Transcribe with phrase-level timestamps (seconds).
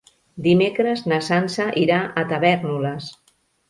[0.47, 3.17] Dimecres na Sança irà a Tavèrnoles.